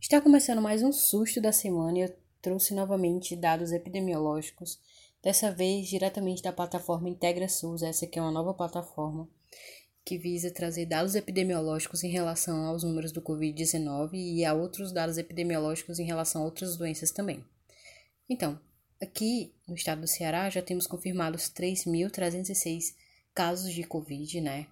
Está 0.00 0.20
começando 0.20 0.62
mais 0.62 0.82
um 0.82 0.92
susto 0.92 1.40
da 1.40 1.52
semana 1.52 1.98
e 1.98 2.02
eu 2.02 2.16
trouxe 2.40 2.72
novamente 2.72 3.36
dados 3.36 3.72
epidemiológicos, 3.72 4.80
dessa 5.22 5.50
vez 5.50 5.88
diretamente 5.88 6.42
da 6.42 6.52
plataforma 6.52 7.08
Integra 7.08 7.48
SUS, 7.48 7.82
essa 7.82 8.04
aqui 8.04 8.18
é 8.18 8.22
uma 8.22 8.30
nova 8.30 8.54
plataforma 8.54 9.28
que 10.08 10.16
visa 10.16 10.50
trazer 10.50 10.86
dados 10.86 11.14
epidemiológicos 11.14 12.02
em 12.02 12.08
relação 12.08 12.64
aos 12.64 12.82
números 12.82 13.12
do 13.12 13.20
Covid-19 13.20 14.14
e 14.14 14.42
a 14.42 14.54
outros 14.54 14.90
dados 14.90 15.18
epidemiológicos 15.18 15.98
em 15.98 16.06
relação 16.06 16.40
a 16.40 16.44
outras 16.46 16.78
doenças 16.78 17.10
também. 17.10 17.44
Então, 18.26 18.58
aqui 18.98 19.52
no 19.66 19.74
estado 19.74 20.00
do 20.00 20.06
Ceará 20.06 20.48
já 20.48 20.62
temos 20.62 20.86
confirmados 20.86 21.50
3.306 21.50 22.94
casos 23.34 23.70
de 23.70 23.84
Covid, 23.84 24.40
né? 24.40 24.66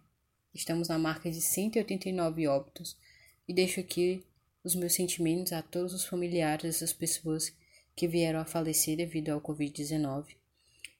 Estamos 0.54 0.88
na 0.88 0.98
marca 0.98 1.30
de 1.30 1.42
189 1.42 2.48
óbitos 2.48 2.96
e 3.46 3.52
deixo 3.52 3.78
aqui 3.78 4.24
os 4.64 4.74
meus 4.74 4.94
sentimentos 4.94 5.52
a 5.52 5.60
todos 5.60 5.92
os 5.92 6.06
familiares 6.06 6.62
dessas 6.62 6.94
pessoas 6.94 7.52
que 7.94 8.08
vieram 8.08 8.40
a 8.40 8.46
falecer 8.46 8.96
devido 8.96 9.28
ao 9.28 9.42
Covid-19. 9.42 10.28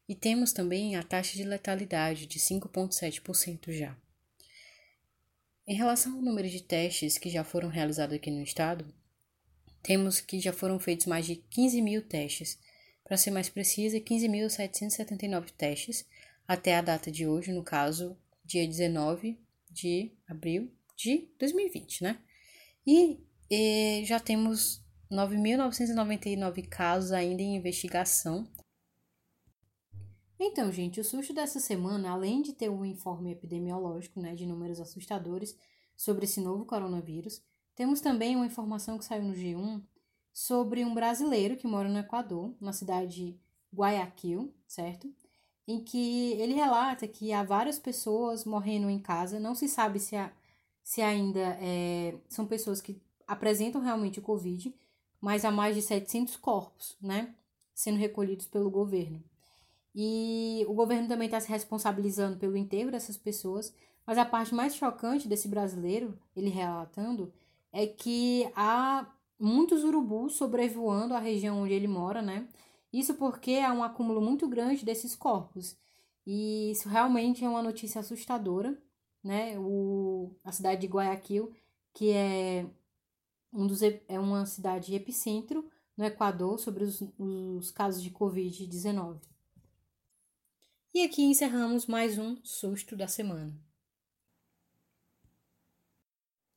E 0.07 0.15
temos 0.15 0.53
também 0.53 0.95
a 0.95 1.03
taxa 1.03 1.39
de 1.39 1.45
letalidade 1.45 2.27
de 2.27 2.39
5,7% 2.39 3.73
já. 3.73 3.97
Em 5.67 5.75
relação 5.75 6.15
ao 6.15 6.23
número 6.23 6.49
de 6.49 6.63
testes 6.63 7.19
que 7.19 7.29
já 7.29 7.43
foram 7.43 7.69
realizados 7.69 8.15
aqui 8.15 8.31
no 8.31 8.43
estado, 8.43 8.87
temos 9.83 10.21
que 10.21 10.39
já 10.39 10.53
foram 10.53 10.79
feitos 10.79 11.07
mais 11.07 11.27
de 11.27 11.37
15 11.37 11.83
mil 11.83 12.03
testes. 12.03 12.59
Para 13.05 13.17
ser 13.17 13.31
mais 13.31 13.49
precisa, 13.49 13.99
15.779 13.99 15.51
testes 15.51 16.07
até 16.47 16.77
a 16.77 16.83
data 16.83 17.11
de 17.11 17.27
hoje, 17.27 17.53
no 17.53 17.63
caso, 17.63 18.17
dia 18.45 18.67
19 18.67 19.39
de 19.71 20.13
abril 20.29 20.73
de 20.97 21.29
2020, 21.39 22.03
né? 22.03 22.19
E 22.87 23.19
e 23.51 24.05
já 24.05 24.19
temos 24.19 24.83
9.999 25.11 26.69
casos 26.69 27.13
ainda 27.13 27.43
em 27.43 27.57
investigação. 27.57 28.47
Então, 30.39 30.71
gente, 30.71 31.01
o 31.01 31.05
susto 31.05 31.33
dessa 31.33 31.59
semana, 31.59 32.11
além 32.11 32.43
de 32.43 32.53
ter 32.53 32.69
um 32.69 32.85
informe 32.85 33.33
epidemiológico 33.33 34.21
né, 34.21 34.35
de 34.35 34.45
números 34.45 34.81
assustadores 34.81 35.57
sobre 35.97 36.25
esse 36.25 36.41
novo 36.41 36.67
coronavírus, 36.67 37.43
temos 37.75 38.01
também 38.01 38.37
uma 38.37 38.47
informação 38.47 38.99
que 38.99 39.05
saiu 39.05 39.25
no 39.25 39.35
G1 39.35 39.83
sobre 40.33 40.85
um 40.85 40.95
brasileiro 40.95 41.57
que 41.57 41.67
mora 41.67 41.89
no 41.89 41.99
Equador, 41.99 42.55
na 42.61 42.73
cidade 42.73 43.15
de 43.15 43.41
Guayaquil, 43.75 44.55
certo? 44.67 45.11
Em 45.67 45.83
que 45.83 46.33
ele 46.33 46.53
relata 46.53 47.09
que 47.09 47.33
há 47.33 47.43
várias 47.43 47.79
pessoas 47.79 48.45
morrendo 48.45 48.91
em 48.91 48.99
casa, 48.99 49.41
não 49.41 49.55
se 49.55 49.67
sabe 49.69 49.99
se, 49.99 50.17
há, 50.17 50.31
se 50.83 51.01
ainda 51.01 51.59
é, 51.61 52.15
são 52.29 52.47
pessoas 52.47 52.83
que 52.83 53.01
apresentam 53.27 53.81
realmente 53.81 54.19
o 54.19 54.23
Covid, 54.23 54.75
mas 55.21 55.45
há 55.45 55.51
mais 55.51 55.75
de 55.75 55.83
700 55.83 56.37
corpos, 56.37 56.97
né, 57.01 57.35
sendo 57.75 57.99
recolhidos 57.99 58.47
pelo 58.47 58.71
governo. 58.71 59.25
E 59.99 60.63
o 60.69 60.75
governo 60.75 61.09
também 61.09 61.25
está 61.25 61.41
se 61.41 61.49
responsabilizando 61.49 62.37
pelo 62.37 62.55
enterro 62.55 62.91
dessas 62.91 63.17
pessoas, 63.17 63.75
mas 64.07 64.19
a 64.19 64.27
parte 64.27 64.55
mais 64.55 64.77
chocante 64.77 65.27
desse 65.27 65.49
brasileiro, 65.49 66.19
ele 66.37 66.51
relatando, 66.51 67.33
é 67.73 67.87
que 67.87 68.47
há 68.55 69.11
muitos 69.41 69.85
urubus 69.85 70.35
sobrevoando 70.35 71.15
a 71.15 71.19
região 71.19 71.63
onde 71.63 71.73
ele 71.73 71.89
mora, 71.89 72.21
né? 72.21 72.47
Isso 72.93 73.15
porque 73.15 73.55
há 73.55 73.73
um 73.73 73.83
acúmulo 73.83 74.21
muito 74.21 74.47
grande 74.47 74.85
desses 74.85 75.17
corpos. 75.17 75.79
E 76.27 76.73
isso 76.73 76.91
realmente 76.91 77.43
é 77.43 77.49
uma 77.49 77.63
notícia 77.63 78.01
assustadora, 78.01 78.77
né? 79.25 79.59
O, 79.59 80.31
a 80.45 80.53
cidade 80.53 80.83
de 80.83 80.89
Guayaquil, 80.89 81.55
que 81.95 82.11
é 82.11 82.67
um 83.51 83.67
dos, 83.67 83.81
é 83.83 84.21
uma 84.21 84.45
cidade 84.45 84.95
epicentro 84.95 85.71
no 85.97 86.05
Equador 86.05 86.59
sobre 86.59 86.85
os, 86.85 87.03
os 87.19 87.71
casos 87.71 88.03
de 88.03 88.11
Covid-19. 88.11 89.36
E 90.97 91.05
aqui 91.05 91.23
encerramos 91.25 91.85
mais 91.85 92.17
um 92.17 92.43
susto 92.43 92.97
da 92.97 93.07
semana. 93.07 93.53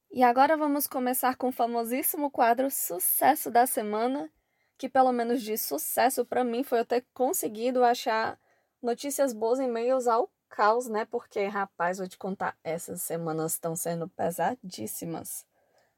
E 0.10 0.24
agora 0.24 0.56
vamos 0.56 0.88
começar 0.88 1.36
com 1.36 1.50
o 1.50 1.52
famosíssimo 1.52 2.32
quadro 2.32 2.72
Sucesso 2.72 3.52
da 3.52 3.68
Semana, 3.68 4.32
que 4.78 4.88
pelo 4.88 5.12
menos 5.12 5.42
de 5.42 5.58
sucesso 5.58 6.24
para 6.24 6.46
mim 6.46 6.64
foi 6.64 6.80
eu 6.80 6.86
ter 6.86 7.06
conseguido 7.14 7.84
achar 7.84 8.40
notícias 8.82 9.34
boas 9.34 9.60
em 9.60 9.70
meios 9.70 10.08
ao 10.08 10.32
caos, 10.48 10.88
né? 10.88 11.04
Porque, 11.04 11.46
rapaz, 11.46 11.98
vou 11.98 12.08
te 12.08 12.18
contar, 12.18 12.58
essas 12.64 13.02
semanas 13.02 13.56
estão 13.56 13.76
sendo 13.76 14.08
pesadíssimas. 14.08 15.46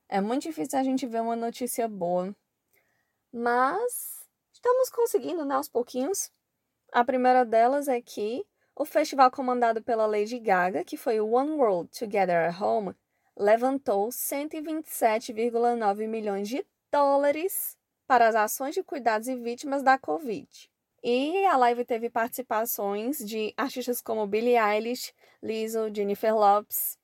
É 0.09 0.19
muito 0.19 0.41
difícil 0.41 0.79
a 0.79 0.83
gente 0.83 1.05
ver 1.05 1.21
uma 1.21 1.35
notícia 1.35 1.87
boa. 1.87 2.35
Mas 3.31 4.25
estamos 4.51 4.89
conseguindo, 4.89 5.45
né, 5.45 5.53
aos 5.53 5.69
pouquinhos. 5.69 6.31
A 6.91 7.05
primeira 7.05 7.45
delas 7.45 7.87
é 7.87 8.01
que 8.01 8.45
o 8.75 8.83
festival 8.83 9.31
comandado 9.31 9.81
pela 9.81 10.05
Lady 10.05 10.37
Gaga, 10.37 10.83
que 10.83 10.97
foi 10.97 11.21
o 11.21 11.31
One 11.31 11.51
World 11.51 11.89
Together 11.97 12.49
at 12.49 12.61
Home, 12.61 12.93
levantou 13.37 14.09
127,9 14.09 16.05
milhões 16.05 16.49
de 16.49 16.65
dólares 16.91 17.77
para 18.05 18.27
as 18.27 18.35
ações 18.35 18.75
de 18.75 18.83
cuidados 18.83 19.29
e 19.29 19.37
vítimas 19.37 19.81
da 19.81 19.97
Covid. 19.97 20.69
E 21.01 21.45
a 21.45 21.55
live 21.55 21.85
teve 21.85 22.09
participações 22.09 23.19
de 23.19 23.53
artistas 23.55 24.01
como 24.01 24.27
Billie 24.27 24.57
Eilish, 24.57 25.13
Lizzo, 25.41 25.89
Jennifer 25.95 26.35
Lopez, 26.35 26.99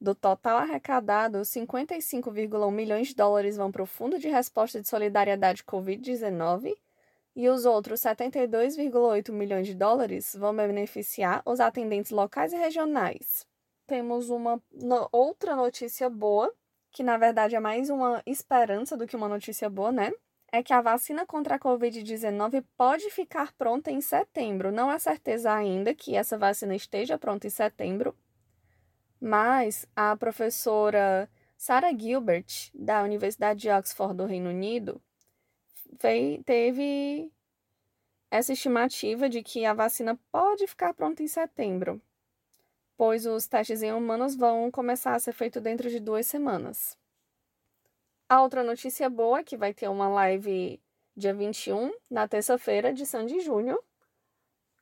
do 0.00 0.16
total 0.16 0.58
arrecadado, 0.58 1.42
55,1 1.42 2.72
milhões 2.72 3.08
de 3.08 3.14
dólares 3.14 3.56
vão 3.56 3.70
para 3.70 3.84
o 3.84 3.86
Fundo 3.86 4.18
de 4.18 4.28
Resposta 4.28 4.82
de 4.82 4.88
Solidariedade 4.88 5.62
Covid-19 5.62 6.74
e 7.34 7.48
os 7.48 7.64
outros 7.64 8.00
72,8 8.00 9.32
milhões 9.32 9.66
de 9.66 9.74
dólares 9.74 10.36
vão 10.38 10.54
beneficiar 10.54 11.42
os 11.46 11.60
atendentes 11.60 12.10
locais 12.10 12.52
e 12.52 12.56
regionais. 12.56 13.46
Temos 13.86 14.30
uma 14.30 14.62
no, 14.70 15.08
outra 15.10 15.56
notícia 15.56 16.08
boa, 16.10 16.52
que 16.90 17.02
na 17.02 17.16
verdade 17.16 17.56
é 17.56 17.60
mais 17.60 17.88
uma 17.88 18.22
esperança 18.26 18.96
do 18.96 19.06
que 19.06 19.16
uma 19.16 19.28
notícia 19.28 19.68
boa, 19.68 19.90
né? 19.90 20.12
É 20.52 20.62
que 20.62 20.74
a 20.74 20.82
vacina 20.82 21.24
contra 21.24 21.54
a 21.54 21.58
Covid-19 21.58 22.62
pode 22.76 23.08
ficar 23.08 23.52
pronta 23.54 23.90
em 23.90 24.02
setembro. 24.02 24.70
Não 24.70 24.90
há 24.90 24.98
certeza 24.98 25.52
ainda 25.52 25.94
que 25.94 26.14
essa 26.14 26.36
vacina 26.36 26.74
esteja 26.74 27.18
pronta 27.18 27.46
em 27.46 27.50
setembro, 27.50 28.14
mas 29.18 29.86
a 29.96 30.14
professora 30.14 31.30
Sarah 31.56 31.96
Gilbert, 31.96 32.70
da 32.74 33.02
Universidade 33.02 33.60
de 33.60 33.70
Oxford 33.70 34.14
do 34.16 34.26
Reino 34.26 34.50
Unido, 34.50 35.00
fez, 35.98 36.40
teve 36.44 37.30
essa 38.30 38.52
estimativa 38.52 39.28
de 39.28 39.42
que 39.42 39.64
a 39.64 39.74
vacina 39.74 40.18
pode 40.30 40.66
ficar 40.66 40.94
pronta 40.94 41.22
em 41.22 41.28
setembro, 41.28 42.00
pois 42.96 43.26
os 43.26 43.46
testes 43.46 43.82
em 43.82 43.92
humanos 43.92 44.34
vão 44.34 44.70
começar 44.70 45.14
a 45.14 45.18
ser 45.18 45.32
feitos 45.32 45.62
dentro 45.62 45.90
de 45.90 46.00
duas 46.00 46.26
semanas. 46.26 46.96
A 48.28 48.40
outra 48.42 48.64
notícia 48.64 49.10
boa 49.10 49.40
é 49.40 49.44
que 49.44 49.56
vai 49.56 49.74
ter 49.74 49.88
uma 49.88 50.08
live 50.08 50.80
dia 51.14 51.34
21, 51.34 51.92
na 52.10 52.26
terça-feira, 52.26 52.92
de 52.92 53.04
Sandy 53.04 53.40
Júnior. 53.40 53.82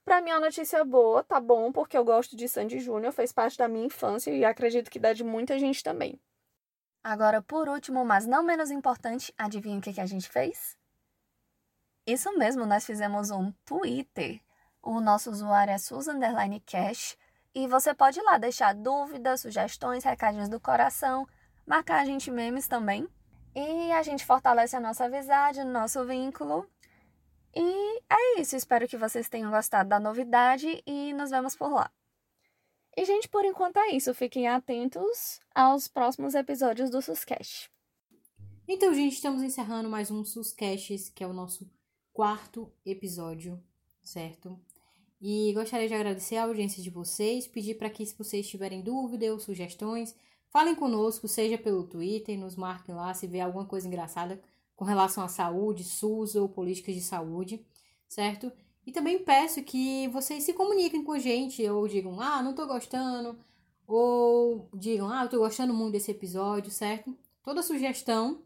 Para 0.05 0.21
mim, 0.21 0.31
é 0.31 0.35
uma 0.35 0.47
notícia 0.47 0.85
boa, 0.85 1.23
tá 1.25 1.41
bom, 1.41 1.73
porque 1.73 1.97
eu 1.97 2.05
gosto 2.05 2.37
de 2.37 2.49
Sandy 2.49 2.79
Júnior, 2.79 3.13
fez 3.13 3.33
parte 3.33 3.59
da 3.59 3.69
minha 3.69 3.87
infância 3.87 4.31
e 4.31 4.45
acredito 4.45 4.91
que 4.91 4.99
dá 4.99 5.13
de 5.13 5.25
muita 5.25 5.59
gente 5.59 5.83
também. 5.83 6.21
Agora, 7.03 7.43
por 7.43 7.69
último, 7.69 8.05
mas 8.05 8.27
não 8.27 8.43
menos 8.43 8.71
importante, 8.71 9.35
adivinha 9.37 9.79
o 9.79 9.81
que 9.81 10.01
a 10.01 10.07
gente 10.07 10.29
fez? 10.29 10.77
Isso 12.11 12.37
mesmo, 12.37 12.67
nós 12.67 12.85
fizemos 12.85 13.31
um 13.31 13.53
Twitter. 13.65 14.41
O 14.83 15.01
nosso 15.01 15.31
usuário 15.31 15.73
é 15.73 16.61
Cash 16.67 17.17
e 17.55 17.69
você 17.69 17.95
pode 17.95 18.19
ir 18.19 18.23
lá 18.23 18.37
deixar 18.37 18.75
dúvidas, 18.75 19.43
sugestões, 19.43 20.03
recadinhos 20.03 20.49
do 20.49 20.59
coração, 20.59 21.25
marcar 21.65 22.01
a 22.01 22.05
gente 22.05 22.29
memes 22.29 22.67
também. 22.67 23.07
E 23.55 23.93
a 23.93 24.03
gente 24.03 24.27
fortalece 24.27 24.75
a 24.75 24.81
nossa 24.81 25.05
amizade, 25.05 25.61
o 25.61 25.65
nosso 25.65 26.05
vínculo. 26.05 26.69
E 27.55 28.03
é 28.11 28.41
isso, 28.41 28.57
espero 28.57 28.89
que 28.89 28.97
vocês 28.97 29.29
tenham 29.29 29.53
gostado 29.53 29.89
da 29.89 30.01
novidade 30.01 30.83
e 30.85 31.13
nos 31.13 31.31
vemos 31.31 31.55
por 31.55 31.73
lá. 31.73 31.93
E, 32.97 33.05
gente, 33.05 33.29
por 33.29 33.45
enquanto 33.45 33.77
é 33.77 33.91
isso. 33.91 34.13
Fiquem 34.13 34.49
atentos 34.49 35.41
aos 35.55 35.87
próximos 35.87 36.35
episódios 36.35 36.91
do 36.91 37.01
Suscast. 37.01 37.71
Então, 38.67 38.93
gente, 38.93 39.13
estamos 39.13 39.45
encerrando 39.45 39.89
mais 39.89 40.11
um 40.11 40.25
Suscast, 40.25 41.13
que 41.13 41.23
é 41.23 41.27
o 41.27 41.33
nosso 41.33 41.71
quarto 42.13 42.73
episódio, 42.85 43.63
certo? 44.03 44.59
E 45.21 45.53
gostaria 45.53 45.87
de 45.87 45.95
agradecer 45.95 46.37
a 46.37 46.45
audiência 46.45 46.83
de 46.83 46.91
vocês, 46.91 47.47
pedir 47.47 47.75
para 47.75 47.91
que, 47.91 48.07
se 48.07 48.17
vocês 48.17 48.49
tiverem 48.49 48.81
dúvidas 48.81 49.31
ou 49.31 49.39
sugestões, 49.39 50.15
falem 50.49 50.75
conosco, 50.75 51.29
seja 51.29 51.59
pelo 51.59 51.85
Twitter, 51.85 52.39
nos 52.39 52.57
marquem 52.57 52.95
lá 52.95 53.13
se 53.13 53.27
vê 53.27 53.41
alguma 53.41 53.67
coisa 53.67 53.87
engraçada 53.87 54.41
com 54.75 54.85
relação 54.85 55.23
à 55.23 55.29
saúde, 55.29 55.85
SUS 55.85 56.35
ou 56.35 56.49
políticas 56.49 56.95
de 56.95 57.03
saúde, 57.03 57.65
certo? 58.09 58.51
E 58.87 58.93
também 58.93 59.23
peço 59.23 59.63
que 59.63 60.09
vocês 60.09 60.43
se 60.43 60.55
comuniquem 60.55 61.05
com 61.05 61.13
a 61.13 61.19
gente, 61.19 61.69
ou 61.69 61.87
digam, 61.87 62.19
ah, 62.19 62.43
não 62.43 62.55
tô 62.55 62.67
gostando, 62.67 63.39
ou 63.87 64.71
digam, 64.75 65.11
ah, 65.13 65.25
eu 65.25 65.29
tô 65.29 65.39
gostando 65.39 65.75
muito 65.75 65.93
desse 65.93 66.11
episódio, 66.11 66.71
certo? 66.71 67.15
Toda 67.43 67.63
sugestão 67.63 68.43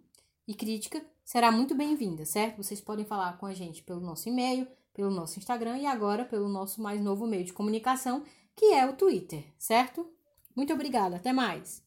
e 0.47 0.55
crítica 0.55 1.07
será 1.25 1.51
muito 1.51 1.75
bem-vinda, 1.75 2.25
certo? 2.25 2.63
Vocês 2.63 2.81
podem 2.81 3.05
falar 3.05 3.39
com 3.39 3.47
a 3.47 3.55
gente 3.55 3.83
pelo 3.83 4.01
nosso 4.01 4.29
e-mail, 4.29 4.67
pelo 4.93 5.11
nosso 5.11 5.39
Instagram 5.39 5.79
e 5.79 5.87
agora 5.87 6.25
pelo 6.25 6.49
nosso 6.49 6.81
mais 6.81 7.01
novo 7.01 7.27
meio 7.27 7.45
de 7.45 7.53
comunicação, 7.53 8.23
que 8.55 8.67
é 8.67 8.87
o 8.87 8.95
Twitter, 8.95 9.45
certo? 9.59 10.09
Muito 10.55 10.73
obrigada, 10.73 11.17
até 11.17 11.33
mais! 11.33 11.84